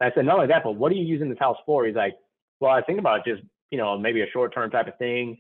[0.00, 1.86] And I said, not only that, but what are you using this house for?
[1.86, 2.16] He's like,
[2.60, 5.38] well, I think about just you know, maybe a short term type of thing,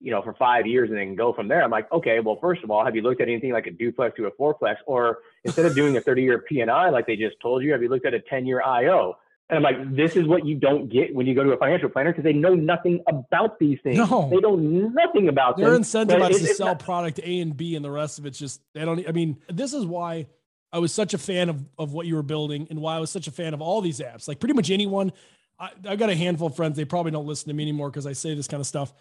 [0.00, 1.62] you know, for five years and then go from there.
[1.62, 4.16] I'm like, okay, well, first of all, have you looked at anything like a duplex
[4.16, 4.76] to a fourplex?
[4.86, 7.88] Or instead of doing a 30 year P&I like they just told you, have you
[7.88, 9.18] looked at a 10 year IO?
[9.50, 11.88] And I'm like, this is what you don't get when you go to a financial
[11.88, 13.96] planner because they know nothing about these things.
[13.96, 14.28] No.
[14.30, 15.82] They know nothing about They're them.
[15.82, 18.60] They're incentivized to sell not- product A and B, and the rest of it's just
[18.74, 19.06] they don't.
[19.08, 20.26] I mean, this is why
[20.72, 23.10] I was such a fan of of what you were building, and why I was
[23.10, 24.28] such a fan of all these apps.
[24.28, 25.12] Like pretty much anyone
[25.60, 26.76] I, have got a handful of friends.
[26.76, 28.94] They probably don't listen to me anymore because I say this kind of stuff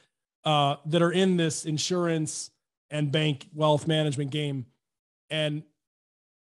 [0.43, 2.51] uh, that are in this insurance
[2.91, 4.65] and bank wealth management game.
[5.29, 5.63] And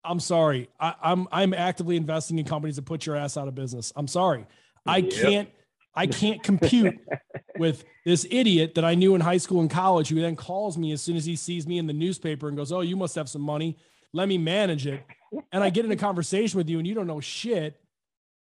[0.05, 3.49] I'm sorry, I, am I'm, I'm actively investing in companies that put your ass out
[3.49, 3.93] of business.
[3.97, 4.47] I'm sorry,
[4.87, 5.13] I yep.
[5.13, 5.51] can't
[5.95, 6.99] I can't compute
[7.59, 10.93] with this idiot that I knew in high school and college who then calls me
[10.93, 13.29] as soon as he sees me in the newspaper and goes, "Oh, you must have
[13.29, 13.77] some money.
[14.13, 15.05] Let me manage it."
[15.53, 17.81] And I get in a conversation with you and you don't know shit.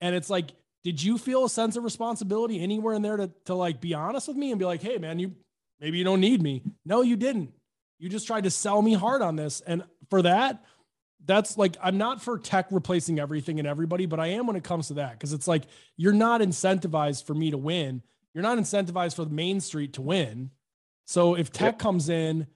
[0.01, 0.51] And it's like
[0.85, 4.29] did you feel a sense of responsibility anywhere in there to, to like be honest
[4.29, 5.33] with me and be like, hey man, you
[5.81, 6.63] maybe you don't need me.
[6.85, 7.53] No, you didn't.
[7.99, 9.63] You just tried to sell me hard on this.
[9.63, 10.63] And for that,
[11.27, 14.65] that's like I'm not for tech replacing everything and everybody, but I am when it
[14.65, 15.65] comes to that because it's like
[15.97, 18.03] you're not incentivized for me to win.
[18.35, 20.51] You're not incentivized for the Main Street to win.
[21.07, 21.79] So if tech yep.
[21.79, 22.47] comes in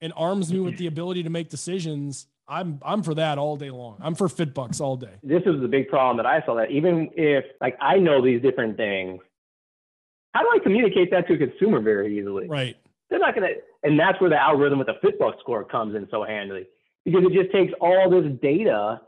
[0.00, 0.78] and arms me with mm-hmm.
[0.78, 3.98] the ability to make decisions, I'm I'm for that all day long.
[4.00, 5.14] I'm for FitBUX all day.
[5.22, 8.40] This is the big problem that I saw that even if like I know these
[8.40, 9.20] different things,
[10.32, 12.46] how do I communicate that to a consumer very easily?
[12.46, 12.76] Right.
[13.10, 13.48] They're not gonna
[13.82, 16.66] and that's where the algorithm with the FitBUX score comes in so handily.
[17.06, 19.00] Because it just takes all this data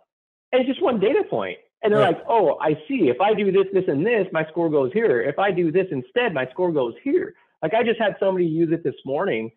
[0.53, 1.59] and it's just one data point.
[1.83, 2.17] And they're right.
[2.17, 3.09] like, oh, I see.
[3.09, 5.21] If I do this, this, and this, my score goes here.
[5.23, 7.35] If I do this instead, my score goes here.
[7.63, 9.51] Like I just had somebody use it this morning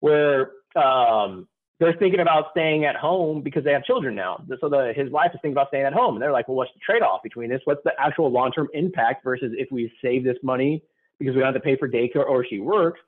[0.00, 4.42] where um, they're thinking about staying at home because they have children now.
[4.60, 6.14] So the, his wife is thinking about staying at home.
[6.14, 7.60] And they're like, well, what's the trade off between this?
[7.64, 10.82] What's the actual long term impact versus if we save this money
[11.18, 13.00] because we don't have to pay for daycare or she works?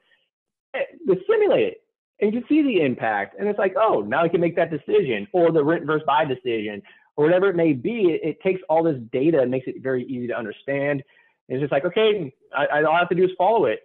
[0.74, 1.82] Eh, they simulate it
[2.22, 3.34] and you can see the impact.
[3.38, 6.24] And it's like, oh, now we can make that decision or the rent versus buy
[6.24, 6.80] decision
[7.16, 8.12] or whatever it may be.
[8.12, 11.02] It, it takes all this data and makes it very easy to understand.
[11.48, 13.80] And it's just like, okay, I, all I have to do is follow it.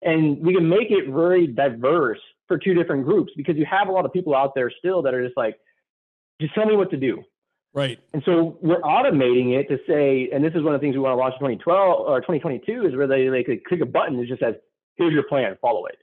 [0.00, 2.18] And we can make it very diverse
[2.48, 5.12] for two different groups because you have a lot of people out there still that
[5.12, 5.56] are just like,
[6.40, 7.22] just tell me what to do.
[7.74, 7.98] Right.
[8.14, 11.00] And so we're automating it to say, and this is one of the things we
[11.00, 14.16] want to launch in 2012 or 2022 is where they, they could click a button
[14.16, 14.54] that just says,
[14.96, 15.98] here's your plan, follow it.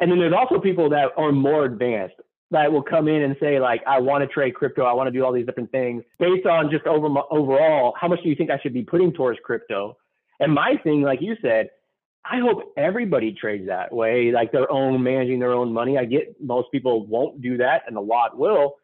[0.00, 2.16] And then there's also people that are more advanced
[2.50, 4.84] that will come in and say like, I want to trade crypto.
[4.84, 8.22] I want to do all these different things based on just over overall, how much
[8.22, 9.96] do you think I should be putting towards crypto?
[10.40, 11.70] And my thing, like you said,
[12.24, 15.96] I hope everybody trades that way, like their own managing their own money.
[15.96, 18.74] I get most people won't do that, and a lot will.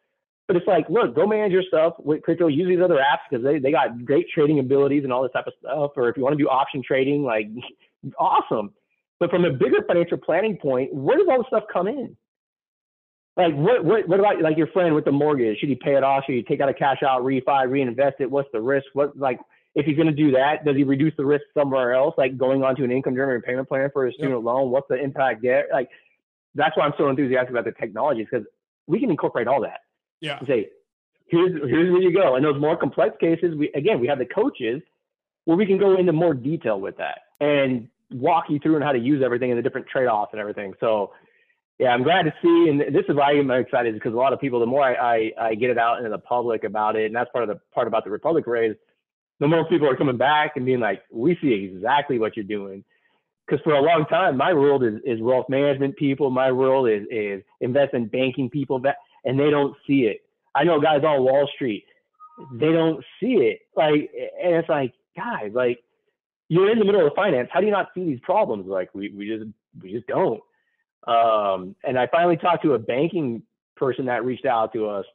[0.47, 2.47] But it's like, look, go manage your stuff with crypto.
[2.47, 5.45] Use these other apps because they, they got great trading abilities and all this type
[5.45, 5.91] of stuff.
[5.97, 7.47] Or if you want to do option trading, like
[8.19, 8.71] awesome.
[9.19, 12.15] But from a bigger financial planning point, where does all this stuff come in?
[13.35, 15.59] Like what what what about like your friend with the mortgage?
[15.59, 16.23] Should he pay it off?
[16.25, 18.29] Should he take out a cash out, refi, reinvest it?
[18.29, 18.87] What's the risk?
[18.93, 19.39] What like
[19.75, 22.63] if he's going to do that, does he reduce the risk somewhere else, like going
[22.63, 24.43] onto an income driven repayment plan for a student yep.
[24.43, 24.71] loan?
[24.71, 25.67] What's the impact there?
[25.71, 25.87] Like,
[26.55, 28.47] that's why I'm so enthusiastic about the technologies because
[28.87, 29.81] we can incorporate all that.
[30.19, 30.39] Yeah.
[30.39, 30.69] And say,
[31.27, 32.35] here's here's where you go.
[32.35, 34.81] And those more complex cases, we again we have the coaches
[35.45, 38.91] where we can go into more detail with that and walk you through and how
[38.91, 40.73] to use everything and the different trade offs and everything.
[40.79, 41.11] So
[41.79, 44.39] yeah, I'm glad to see, and this is why I'm excited because a lot of
[44.41, 47.15] people, the more I, I, I get it out into the public about it, and
[47.15, 48.75] that's part of the part about the Republic raise,
[49.39, 52.83] the more people are coming back and being like, we see exactly what you're doing.
[53.47, 56.29] because for a long time, my world is, is wealth management people.
[56.29, 60.21] My world is, is investment banking people that, and they don't see it.
[60.53, 61.85] I know guys on Wall Street,
[62.53, 63.59] they don't see it.
[63.75, 64.11] Like,
[64.43, 65.79] and it's like, guys, like
[66.49, 67.49] you're in the middle of finance.
[67.51, 68.67] How do you not see these problems?
[68.67, 69.49] Like we, we just,
[69.81, 70.41] we just don't.
[71.07, 73.43] Um, and I finally talked to a banking
[73.75, 75.05] person that reached out to us,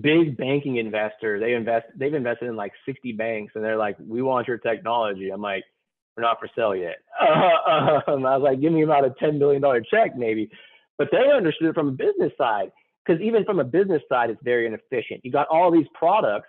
[0.00, 1.40] big banking investor.
[1.40, 5.30] They invest, they've invested in like 60 banks and they're like, we want your technology.
[5.30, 5.64] I'm like,
[6.16, 6.98] we're not for sale yet.
[8.06, 10.50] Um, I was like, give me about a $10 billion check maybe.
[10.98, 12.72] But they understood it from a business side
[13.04, 15.24] because even from a business side, it's very inefficient.
[15.24, 16.48] You got all these products.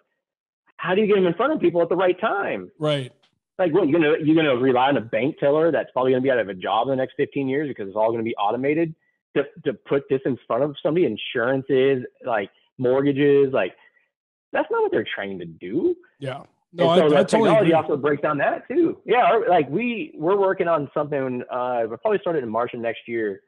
[0.77, 2.71] How do you get them in front of people at the right time?
[2.79, 3.11] Right.
[3.59, 6.31] Like, what you're gonna you're gonna rely on a bank teller that's probably gonna be
[6.31, 8.95] out of a job in the next 15 years because it's all gonna be automated
[9.35, 11.05] to to put this in front of somebody.
[11.05, 13.75] Insurances, like mortgages, like
[14.51, 15.95] that's not what they're trained to do.
[16.19, 16.43] Yeah.
[16.73, 18.97] No, and so I, the I technology also breaks down that too.
[19.05, 21.43] Yeah, like we we're working on something.
[21.51, 23.41] Uh, we'll probably start it in March of next year,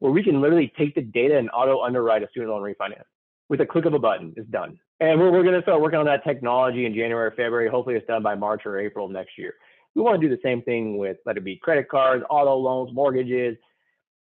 [0.00, 3.04] where we can literally take the data and auto underwrite a student loan refinance
[3.48, 4.34] with a click of a button.
[4.36, 7.68] It's done, and we're we're going to start working on that technology in January, February.
[7.68, 9.54] Hopefully, it's done by March or April of next year.
[9.94, 12.90] We want to do the same thing with let it be credit cards, auto loans,
[12.92, 13.56] mortgages.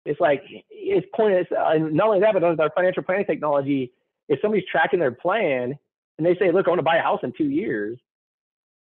[0.06, 1.46] It's like it's pointless.
[1.50, 3.92] Uh, not only that, but with our financial planning technology,
[4.28, 5.78] if somebody's tracking their plan
[6.18, 7.98] and they say, "Look, I want to buy a house in two years,"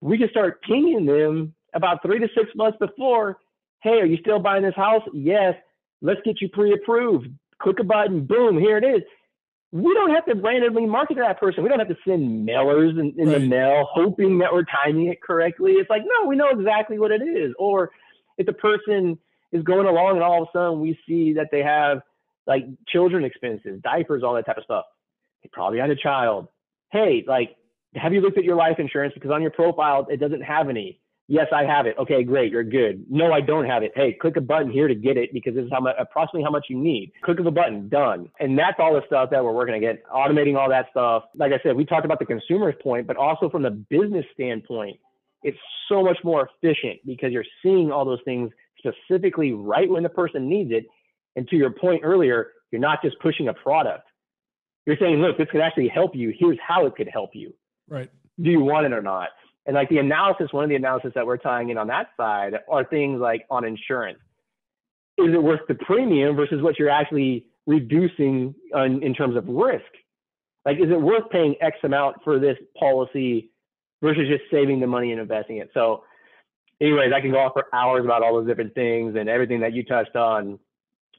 [0.00, 3.38] we can start pinging them about three to six months before.
[3.82, 5.02] Hey, are you still buying this house?
[5.12, 5.54] Yes.
[6.02, 7.28] Let's get you pre-approved.
[7.60, 8.26] Click a button.
[8.26, 8.58] Boom.
[8.58, 9.02] Here it is.
[9.72, 11.62] We don't have to randomly market to that person.
[11.62, 13.40] We don't have to send mailers in, in right.
[13.40, 15.72] the mail hoping that we're timing it correctly.
[15.72, 17.54] It's like, no, we know exactly what it is.
[17.58, 17.90] Or
[18.36, 19.18] if the person
[19.50, 22.02] is going along and all of a sudden we see that they have
[22.46, 24.84] like children expenses, diapers, all that type of stuff.
[25.42, 26.48] They probably had a child.
[26.90, 27.56] Hey, like
[27.94, 29.14] have you looked at your life insurance?
[29.14, 30.98] Because on your profile, it doesn't have any.
[31.28, 31.96] Yes, I have it.
[31.98, 32.52] Okay, great.
[32.52, 33.04] You're good.
[33.08, 33.92] No, I don't have it.
[33.94, 36.50] Hey, click a button here to get it because this is how much, approximately how
[36.50, 37.12] much you need.
[37.24, 38.28] Click of a button, done.
[38.40, 41.24] And that's all the stuff that we're working to get, automating all that stuff.
[41.34, 44.98] Like I said, we talked about the consumer's point, but also from the business standpoint,
[45.42, 45.58] it's
[45.88, 50.48] so much more efficient because you're seeing all those things specifically right when the person
[50.48, 50.86] needs it.
[51.36, 54.04] And to your point earlier, you're not just pushing a product.
[54.86, 56.34] You're saying, look, this could actually help you.
[56.36, 57.54] Here's how it could help you.
[57.88, 58.10] Right.
[58.40, 59.28] Do you want it or not?
[59.66, 62.54] And like the analysis, one of the analysis that we're tying in on that side
[62.68, 64.18] are things like on insurance.
[65.18, 69.84] Is it worth the premium versus what you're actually reducing on, in terms of risk?
[70.64, 73.50] Like, is it worth paying X amount for this policy
[74.02, 75.70] versus just saving the money and investing it?
[75.74, 76.04] So,
[76.80, 79.72] anyways, I can go on for hours about all those different things and everything that
[79.72, 80.58] you touched on.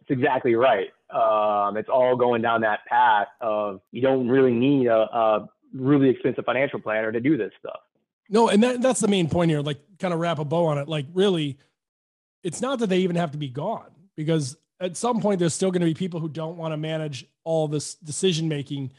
[0.01, 0.87] It's exactly right.
[1.09, 6.09] Um, it's all going down that path of you don't really need a, a really
[6.09, 7.79] expensive financial planner to do this stuff.
[8.33, 9.61] No, and that, that's the main point here.
[9.61, 10.89] Like, kind of wrap a bow on it.
[10.89, 11.59] Like, really,
[12.43, 15.69] it's not that they even have to be gone because at some point there's still
[15.69, 18.91] going to be people who don't want to manage all this decision making.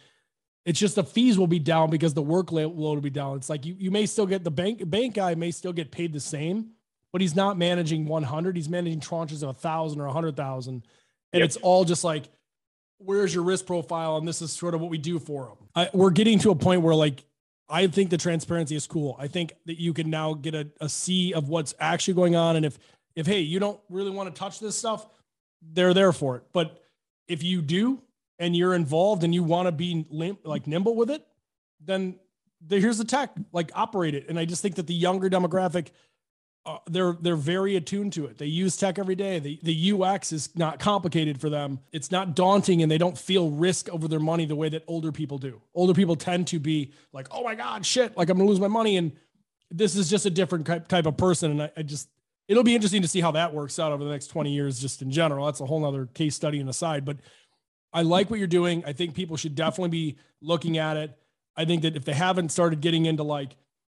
[0.65, 3.37] It's just the fees will be down because the workload will be down.
[3.37, 6.13] It's like you you may still get the bank bank guy may still get paid
[6.13, 6.71] the same,
[7.13, 8.57] but he's not managing 100.
[8.57, 10.87] He's managing tranches of a thousand or a hundred thousand,
[11.35, 11.45] and yep.
[11.45, 12.31] it's all just like
[12.99, 15.91] where's your risk profile and this is sort of what we do for them I,
[15.93, 17.25] we're getting to a point where like
[17.69, 19.17] i think the transparency is cool.
[19.19, 22.57] I think that you can now get a, a see of what's actually going on.
[22.57, 22.79] And if
[23.17, 25.07] if hey you don't really want to touch this stuff
[25.73, 26.43] they're there for it.
[26.53, 26.83] But
[27.27, 28.03] if you do
[28.39, 30.07] and you're involved and you want to be
[30.45, 31.27] like nimble with it
[31.81, 32.19] then
[32.69, 34.29] here's the tech like operate it.
[34.29, 35.89] And i just think that the younger demographic
[36.67, 38.39] uh, they're they're very attuned to it.
[38.39, 39.39] They use tech every day.
[39.39, 41.79] The the UX is not complicated for them.
[41.93, 45.13] It's not daunting, and they don't feel risk over their money the way that older
[45.13, 45.61] people do.
[45.75, 48.17] Older people tend to be like, "Oh my god, shit!
[48.17, 49.13] Like I'm gonna lose my money." And
[49.71, 52.09] this is just a different type of person, and I, I just
[52.49, 55.03] it'll be interesting to see how that works out over the next 20 years, just
[55.03, 55.47] in general.
[55.47, 57.05] That's a whole other case study and aside.
[57.05, 57.19] But
[57.93, 58.83] I like what you're doing.
[58.87, 61.17] I think people should definitely be looking at it.
[61.57, 63.57] I think that if they haven't started getting into like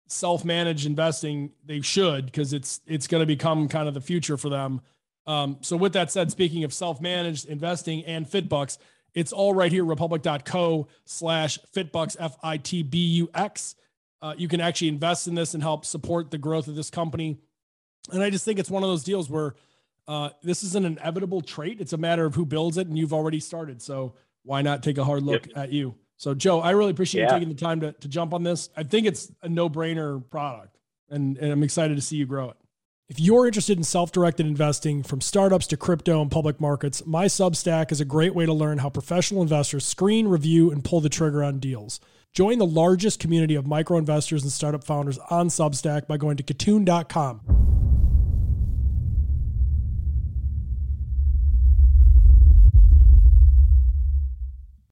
[0.08, 4.50] self-managed investing, they should because it's it's going to become kind of the future for
[4.50, 4.82] them.
[5.28, 8.77] Um, so with that said, speaking of self-managed investing and FitBUX,
[9.15, 13.75] it's all right here, republic.co slash FitBUX, F-I-T-B-U-X.
[14.21, 17.40] Uh, you can actually invest in this and help support the growth of this company.
[18.12, 19.56] And I just think it's one of those deals where
[20.08, 21.82] uh, this is an inevitable trait.
[21.82, 23.82] It's a matter of who builds it, and you've already started.
[23.82, 24.13] So
[24.44, 25.58] why not take a hard look yep.
[25.58, 25.96] at you?
[26.18, 27.28] So, Joe, I really appreciate yeah.
[27.28, 28.70] you taking the time to, to jump on this.
[28.76, 30.78] I think it's a no brainer product,
[31.10, 32.58] and, and I'm excited to see you grow it.
[33.08, 37.26] If you're interested in self directed investing from startups to crypto and public markets, my
[37.26, 41.10] Substack is a great way to learn how professional investors screen, review, and pull the
[41.10, 42.00] trigger on deals.
[42.34, 46.44] Join the largest community of micro investors and startup founders on Substack by going to
[46.44, 47.94] katoon.com.